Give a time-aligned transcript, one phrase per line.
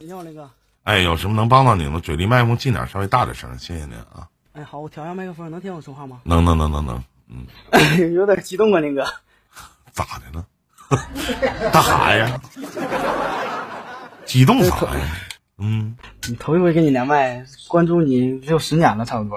[0.00, 0.48] 你好，林哥。
[0.84, 2.00] 哎，有什么能帮到您的？
[2.00, 4.28] 嘴离麦克风近点，稍微大点声，谢谢您啊。
[4.52, 6.20] 哎，好，我调一下麦克风，能听我说话吗？
[6.24, 7.44] 能能能能能，嗯，
[8.14, 9.04] 有点激动啊，林哥。
[9.92, 10.46] 咋的了？
[11.72, 12.40] 干啥呀？
[14.24, 15.16] 激动啥呀？
[15.58, 15.96] 嗯，
[16.28, 19.36] 你头一回跟你连麦，关注你有十年了，差不多。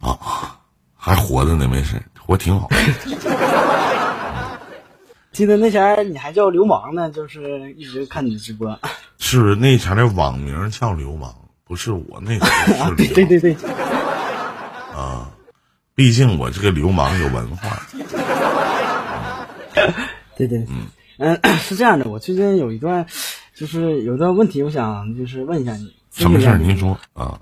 [0.00, 0.60] 啊，
[0.94, 2.68] 还活着呢，没事，活挺好。
[5.36, 8.80] 记得那前儿你还叫流氓呢，就是一直看你的直播。
[9.20, 11.30] 是那前的网名叫流氓，
[11.62, 12.96] 不是我那个是流氓。
[13.12, 13.54] 对对对。
[14.94, 15.30] 啊，
[15.94, 17.86] 毕竟我这个流氓有文化。
[20.38, 20.86] 对对，嗯
[21.18, 23.04] 嗯， 是这样的，我最近有一段，
[23.54, 25.94] 就是有一段问题，我想就是问一下你。
[26.12, 26.56] 什么事儿？
[26.56, 27.38] 您说啊。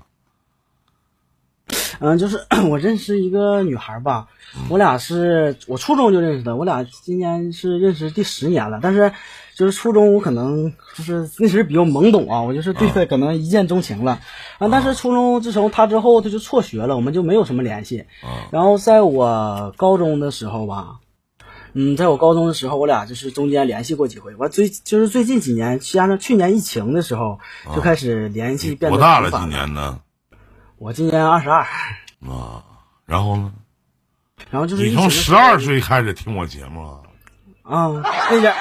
[1.99, 4.27] 嗯，就是 我认识一个女孩吧，
[4.69, 8.79] 我俩是我初中就认识的，我俩今年是认识第十年了。
[8.81, 9.11] 但是，
[9.55, 14.19] 就是初中我可能就是那时比较懵懂啊，我就是对她可能一见钟情了
[14.57, 14.67] 啊。
[14.69, 18.05] 但是初中自从她之后，她就辍学了，我们就没有什么联系。
[18.51, 20.97] 然后在我高中的时候吧，
[21.73, 24.35] 嗯，在我高中的时候，我俩就是中间联系过几回。
[24.35, 27.39] 完最就是最近几年，加上去年疫情的时候，
[27.75, 29.31] 就开始联系变得多大了？
[29.31, 29.99] 今年呢？
[30.77, 31.61] 我今年二十二
[32.27, 32.61] 啊，
[33.05, 33.51] 然后呢？
[34.51, 36.99] 然后就是你从十二岁开始听我节目啊？
[37.63, 38.53] 啊，那点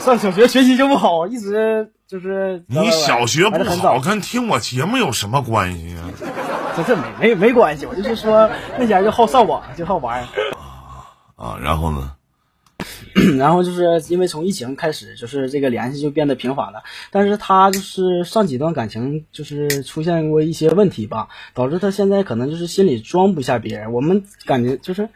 [0.00, 6.08] 上小学学习就不好，一直就是你小学不好跟听我节目有什么关系啊？
[6.76, 10.28] 这这没没没关系，我就是说那前就好上网，就好玩啊
[11.36, 12.12] 啊，然后呢？
[13.38, 16.82] 然后就是因为从疫情开始，就是这个联系就变得频繁了。
[17.10, 23.92] 但是他就是上几段感情就是出现过一些问题吧，导致他现在可能就是心里装不下别人。
[23.92, 25.08] 我们感觉就是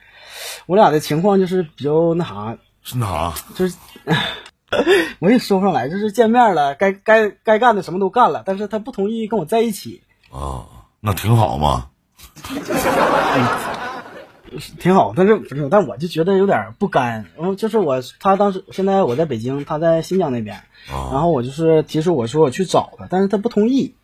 [0.66, 3.76] 我俩的情况就是比较那啥，是那啥，就是
[5.20, 10.02] 我也说不上来，就是见面了，该该该干的什么都干了，但是他不同意跟我在一起。
[10.30, 10.66] 啊，
[11.00, 11.88] 那挺好嘛。
[14.78, 15.68] 挺好，但是不是？
[15.68, 17.26] 但我就觉得有点不甘。
[17.36, 20.62] 然后就是我，他当时现在我在北京，他在新疆那边。
[20.88, 23.94] 然后我就是提出我说我去找他，但是他不同意。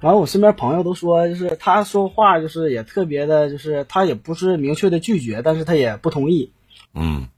[0.00, 6.52] 然后我身边朋友都说，就是他说话就是也特别的，就是他也不是明确的拒绝，但是他也不同意。
[6.94, 7.28] 嗯。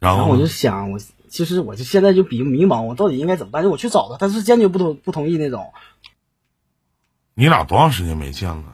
[0.00, 0.98] 然后我就想，我
[1.28, 3.62] 其实我就现在就比较迷茫，我到底应该怎么办？
[3.62, 5.72] 就我去找他，他是坚决不同不同意那种。
[7.34, 8.73] 你俩多长时间没见了？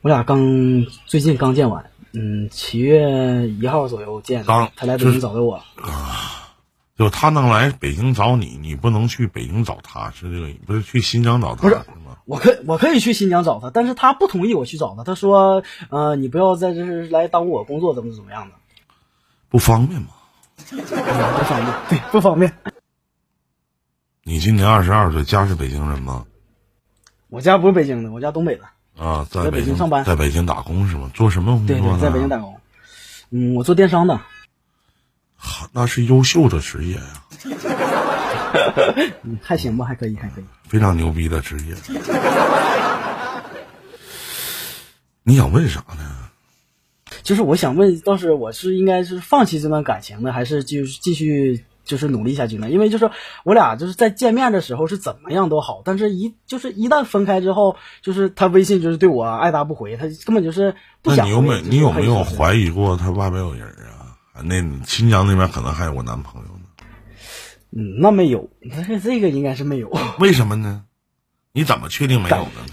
[0.00, 4.44] 我俩刚最近刚见完，嗯，七月一号左右见。
[4.44, 6.54] 刚他来北京找的我啊，
[6.96, 10.54] 就他能来北京找你，你不能去北京找他，是这个？
[10.66, 11.62] 不是去新疆找他？
[11.62, 12.16] 不是吗？
[12.26, 15.02] 我可我可以去新疆找他，但是他不同意我去找他。
[15.02, 18.54] 他说：“呃，你不要在这是来耽误我工作，怎么怎么样的？
[19.48, 20.10] 不方便吗？
[20.58, 22.52] 不方便，对，不方便。
[24.22, 26.24] 你今年二十二岁，家是北京人吗？
[27.28, 28.62] 我家不是北京的，我家东北的。
[28.98, 31.10] 啊，在北京上班，在北京打工是吗？
[31.14, 31.98] 做什么工作呢？
[31.98, 32.60] 对，在北京打工。
[33.30, 34.20] 嗯，我做电商的。
[35.36, 37.22] 好，那是优秀的职业呀。
[39.22, 40.44] 嗯，还行吧，还可以，还可以。
[40.66, 41.74] 非常牛逼的职业。
[45.22, 46.16] 你想问啥呢？
[47.22, 51.64] 就是我想问，倒是我是应该是放弃这段感情呢，还是继续继续？
[51.88, 53.10] 就是努力下去呢，因为就是
[53.44, 61.18] 我俩就是在见面的时候是怎么样都好，但是一就是一旦分开之后，就是他微信就是对我爱答不回，他根本就是不想。
[61.18, 64.14] 那你有没你有没有怀疑过他外边有人啊？
[64.44, 66.60] 那新疆那边可能还有个男朋友呢。
[67.70, 69.90] 嗯，那没有，但 是这个应该是没有。
[70.20, 70.84] 为什么呢？
[71.52, 72.66] 你怎么确定没有呢？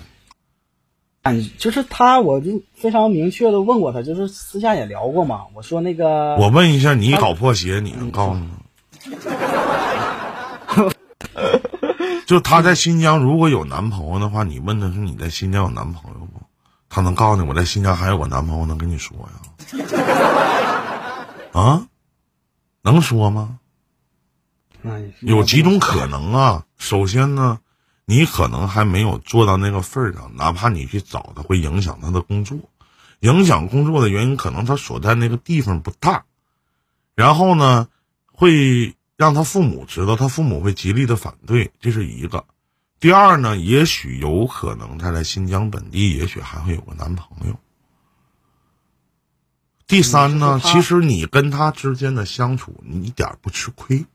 [1.23, 5.45] 嗯，就是他，我就非常明确的问过他，就是私下也聊过嘛。
[5.55, 8.51] 我说那个，我问一下，你搞破鞋，你能告诉吗？
[12.25, 16.41] 就她在新疆，如果有男朋友的话，你问的是你在新疆有男朋友不？
[16.89, 19.31] 她能告诉你我在新疆还有个男朋友，能跟你说呀？
[21.53, 21.87] 啊？
[22.81, 23.59] 能说吗？
[25.21, 26.63] 有几种可能啊。
[26.77, 27.59] 首先呢，
[28.05, 32.57] 你可能还没有做到那个份儿上，哪怕你去找他，会影响他的工作。
[33.19, 36.25] 影响工作的原因，可能他所在那个地方不大。
[37.15, 37.87] 然后呢？
[38.37, 42.45] 会让他父母知道，他父母会极力的反对，这是一个。
[42.99, 47.57] 第二呢，也许有可能他在新疆本地，也许还会有个男朋友。
[49.87, 54.05] 第三呢，其实你跟他之间的相处，你一点不吃亏。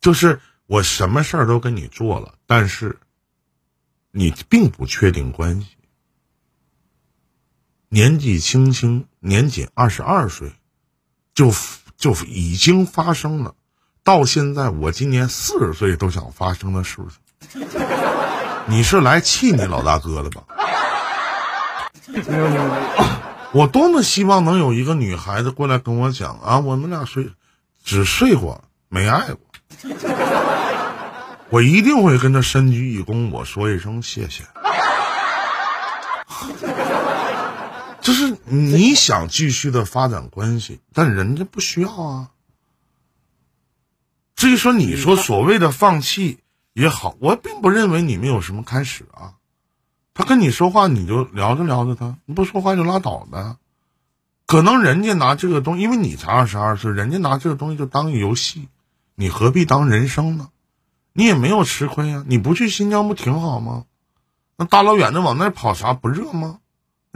[0.00, 2.98] 就是我什么事儿都跟你做了，但是
[4.10, 5.76] 你并不确定关系。
[7.88, 10.52] 年纪轻轻，年仅二十二岁，
[11.32, 11.52] 就。
[12.04, 13.54] 就已经发生了
[14.02, 16.98] 到现在我今年四十岁都想发生的事
[17.50, 17.66] 情。
[18.66, 20.42] 你是来气你老大哥的吧？
[22.06, 22.62] 没有没有。
[23.52, 27.30] 我多么希望能有一个女孩子过来跟我讲啊，我们俩睡，
[27.82, 29.38] 只睡过没爱过。
[31.48, 34.44] 我一定会跟她深鞠一躬，我说一声谢谢。
[38.04, 42.30] 就是你想继续的发展关系，但人家不需要啊。
[44.36, 46.40] 至于说你说所谓的放弃
[46.74, 49.36] 也好，我并不认为你们有什么开始啊。
[50.12, 53.56] 他跟你说话，你就聊着聊着他，你不说话就拉倒呗。
[54.44, 58.68] 可能人家拿这个东西，因为你才二十二岁，人家拿这个东西就当游戏，
[59.14, 60.50] 你何必当人生呢？
[61.14, 63.86] 你也没有吃亏啊，你不去新疆不挺好吗？
[64.58, 66.58] 那大老远的往那跑啥不热吗？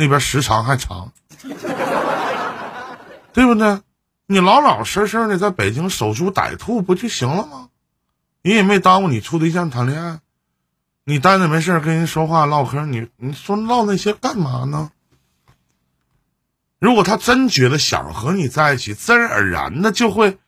[0.01, 1.11] 那边时长还长，
[3.33, 3.81] 对不对？
[4.27, 7.69] 你老老实实的在北京守株待兔不就行了吗？
[8.43, 10.21] 你也没耽误你处对象谈恋爱。
[11.03, 14.93] 你待着没事跟人说话唠嗑，你你说唠那些干嘛呢？
[16.79, 20.39] 如果他真觉得想和你在一起，自然而然的就会，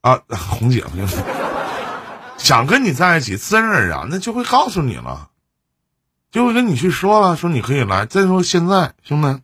[0.00, 1.16] 啊，红姐夫就是
[2.38, 5.30] 想跟你在一起，自然而然的就会告诉你了，
[6.36, 8.04] 就会跟你去说了，说你可以来。
[8.04, 9.40] 再说现在兄弟，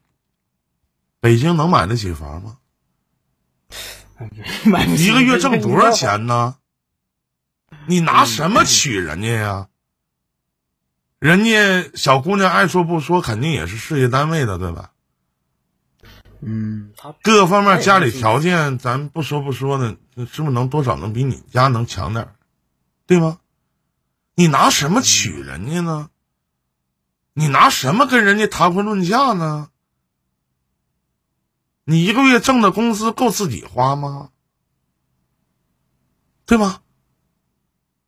[1.21, 2.59] 北京能买得起房吗？
[4.99, 6.57] 一个月挣多少钱呢？
[7.87, 9.69] 你拿什么娶人家呀？
[11.19, 14.91] 人家小姑娘爱说不说，肯定也是事业单位的，对吧？
[16.43, 16.93] 嗯，
[17.23, 19.97] 各个方面家里条件，咱不说不说的，
[20.31, 22.37] 是不是能多少能比你家能强点儿
[23.07, 23.39] 对吗？
[24.35, 26.11] 你拿什么娶人家呢？
[27.35, 29.71] 你拿什么跟人家谈婚论嫁呢？
[31.85, 34.31] 你一个月挣的工资够自己花吗？
[36.47, 36.81] 对吗？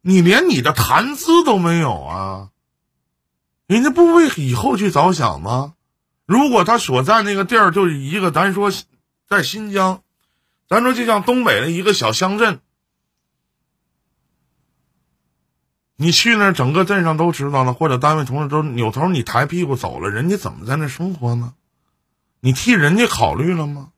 [0.02, 2.50] 你连你的谈资都没有啊！
[3.66, 5.74] 人家不为以后去着想吗？
[6.26, 8.70] 如果他所在那个地儿就是一个，咱说
[9.26, 10.02] 在新疆，
[10.68, 12.60] 咱说就像东北的一个小乡镇，
[15.96, 21.54] 你去那儿，整个镇上都知道了，或者单位同事都扭头你抬屁股走了，人家怎么在那生活呢？
[22.40, 23.88] 你替人家考虑了吗？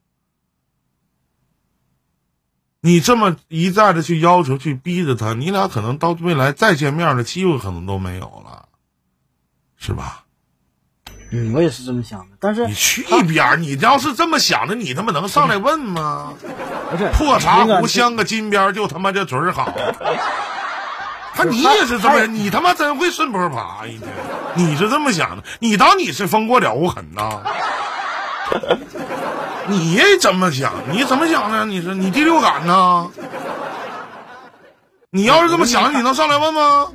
[2.79, 8.69] 你这么一再的去要求、去逼着他，你俩可能到未来再见面的机会可能都没有了。
[9.75, 10.23] 是吧？
[11.31, 12.37] 嗯，我也是这么想的。
[12.39, 16.33] 但是你去一边你要是这么想的，你他妈能上来问吗？
[16.89, 19.73] 不是破茶壶镶个金边，就他妈这嘴儿好。
[21.37, 24.09] 他你也是这么人，你他妈真会顺坡爬一天。
[24.55, 25.43] 你是这么想的？
[25.59, 27.43] 你当你是风过了无痕呐？
[29.69, 30.73] 你也这么想？
[30.91, 31.65] 你怎么想的？
[31.65, 33.11] 你是你第六感呢？
[35.11, 36.87] 你要是这么想，你能上来问吗？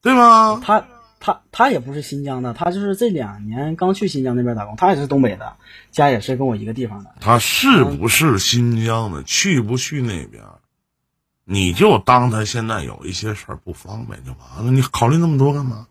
[0.00, 0.60] 对吗？
[0.64, 0.84] 他
[1.20, 4.76] 他他也不是新疆的，他就是这两年刚去新疆那边打工。
[4.76, 5.56] 他也是东北的，
[5.90, 7.10] 家也是跟我一个地方的。
[7.20, 9.22] 他是不是新疆的？
[9.24, 10.42] 去不去那边？
[11.44, 14.70] 你就当他现在有一些事儿不方便就完了。
[14.70, 15.86] 你考虑那么多干嘛？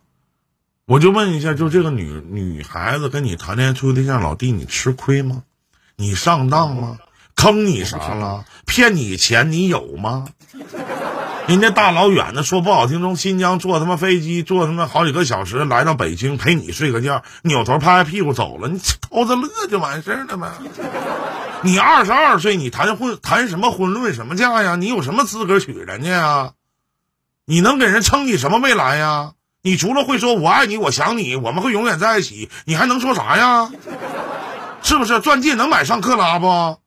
[0.86, 5.44] 我就问一下，就这个女女孩子跟你谈恋爱处对象，老弟，你吃亏吗？
[5.96, 6.98] 你上当吗？
[7.36, 8.46] 坑你啥了？
[8.66, 10.28] 骗你钱你有吗？
[11.48, 20.50] 人家大老远的，说不好听，从新疆坐他妈飞机，坐他妈好几个小时来到北京陪你睡个觉，扭头拍拍屁股走了，你偷着乐就完事儿了呗。
[21.64, 24.76] 你二十二岁，你谈婚谈什么婚论什么嫁呀？
[24.76, 26.54] 你有什么资格娶人家呀？
[27.46, 29.34] 你能给人撑起什么未来呀？
[29.62, 33.72] 你除了会说我爱你，我想你，我们会永远在一起，你还能说啥呀？
[34.82, 35.20] 是不是？
[35.20, 36.80] 钻戒能买上克拉不？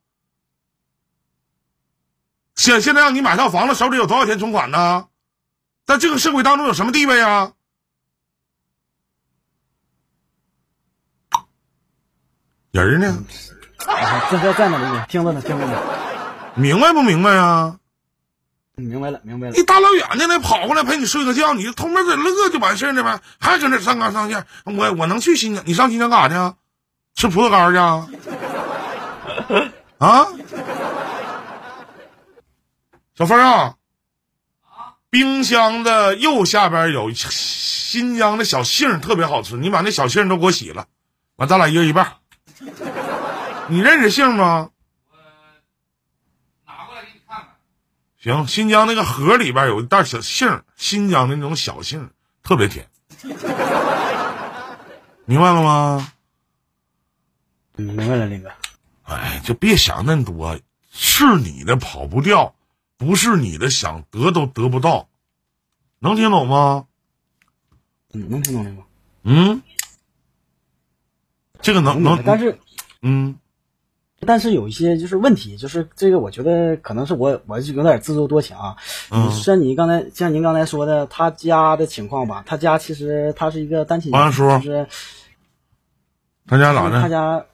[2.56, 5.06] 现现在让你买套房子，手里有多少钱存款呢？
[5.86, 7.52] 在这个社会当中有什么地位啊？
[12.72, 13.24] 人呢？
[13.84, 15.80] 在在在呢，听着呢，听着呢。
[16.54, 17.76] 明白不明白呀？
[18.76, 19.54] 明白了，明白了。
[19.54, 23.20] 你大老远的那跑过来陪你睡个觉，你偷摸在乐就完事儿了呗？
[23.38, 24.46] 还搁那上纲上线？
[24.64, 25.62] 我我能去新疆？
[25.66, 26.56] 你上新疆干啥去？
[27.14, 27.78] 吃葡萄干去？
[29.98, 30.26] 啊？
[33.16, 33.74] 小峰啊，
[35.08, 39.54] 冰箱的右下边有新疆的小杏，特别好吃。
[39.54, 40.86] 你把那小杏都给我洗了，
[41.36, 42.14] 完咱俩一人一半。
[43.68, 44.70] 你认识杏吗？
[45.10, 45.16] 我
[46.66, 47.48] 拿过来给你看看。
[48.18, 52.10] 行，新疆那个盒里边有一袋小杏，新疆的那种小杏，
[52.42, 52.88] 特别甜。
[55.24, 56.12] 明白了吗？
[57.76, 58.50] 明白了，林哥。
[59.04, 60.58] 哎，就别想那么多。
[60.90, 62.54] 是你的跑不掉，
[62.96, 65.08] 不是你的想得都得不到，
[65.98, 66.86] 能听懂吗？
[68.12, 68.84] 嗯，能听懂吗？
[69.22, 69.62] 嗯，
[71.62, 72.58] 这个能能，但是，
[73.00, 73.38] 嗯。
[74.24, 78.76] 但是有一些就是问题，就是这个，我觉得可能是我，我就有点自作多情啊。
[79.10, 79.30] 嗯。
[79.30, 84.86] 像你刚才，像您刚才说的，他家的情况吧，他家其实他是一个单亲，王叔，就是
[86.46, 87.00] 他家咋的？
[87.00, 87.44] 他家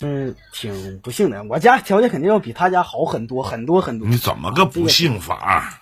[0.00, 4.08] 是挺不幸的，我家条件肯定要比他家好很多很多很多。
[4.08, 5.80] 你怎么个不幸法？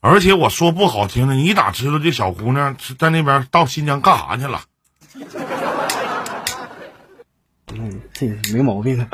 [0.00, 4.60] 而且我说不好听的，你咋知道这小姑娘在那边到新疆干啥去了？
[7.72, 9.06] 嗯，这没毛病。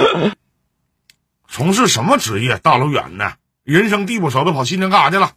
[1.49, 2.57] 从事什么职业？
[2.59, 5.33] 大老远的，人生地不熟的跑新疆干啥去了？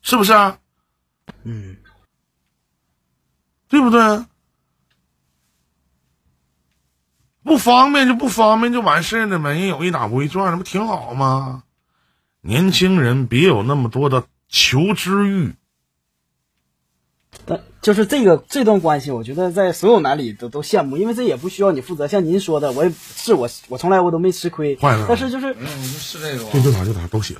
[0.00, 0.58] 是不是啊？
[1.44, 1.76] 嗯，
[3.68, 4.24] 对不对？
[7.42, 11.64] 不方便就不方便就完事了没有一打不一转，那不挺好吗？
[12.40, 15.54] 年轻人别有那么多的求知欲。
[17.82, 22.06] 但就是这个这段关系，我觉得在所有男里都都羡慕，因为这也不需要你负责。
[22.06, 24.78] 像您说的，我也是我我从来我都没吃亏。
[24.80, 25.54] 但是就是
[25.98, 27.36] 是这个，就就咋就咋都行。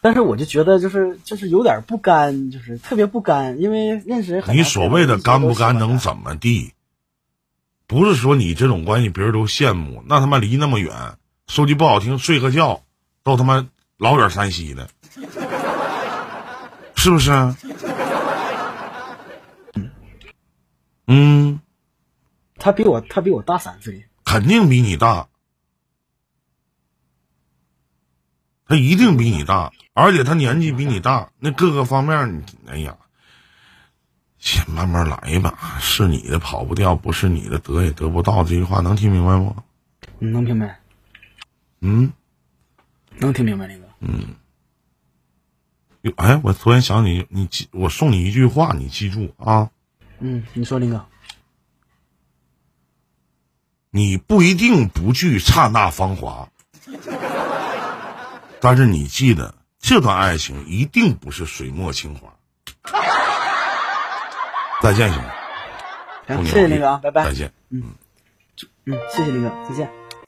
[0.00, 4.56] 但是我就觉得就是就是有点不甘，就是特别不甘，因为认识很。
[4.56, 6.72] 你所谓的甘不甘能怎么地？
[7.86, 10.92] 不是说你这种关系别人都羡慕，那他妈离那么远，
[11.46, 12.82] 说句不好听，睡个觉
[13.22, 14.88] 都他妈老远山西的，
[16.96, 17.30] 是不是？
[21.14, 21.60] 嗯，
[22.56, 25.28] 他比我他比我大三岁，肯定比你大，
[28.64, 32.96] 他一定比你大，而且他年纪比你大，那各个方面，你哎呀，
[34.38, 35.78] 先慢慢来吧。
[35.80, 39.54] 是你的跑不掉，不是你的得也得不到，这句话能听明白不？
[40.18, 40.80] 能听明白。
[41.80, 42.10] 嗯，
[43.18, 43.86] 能听明白那个。
[44.00, 44.36] 嗯。
[46.16, 49.70] 哎，我突然想起你，记我送你一句话，你记住啊。
[50.24, 51.04] 嗯，你说林哥，
[53.90, 56.48] 你不一定不惧刹那芳华，
[58.60, 62.32] 但是你记得，这段爱情一定不是水墨青花。
[64.80, 66.50] 再见，兄弟。
[66.50, 67.24] 谢谢林哥，拜拜。
[67.24, 67.52] 再见。
[67.70, 67.82] 嗯，
[68.84, 70.01] 嗯，谢谢林哥，再见。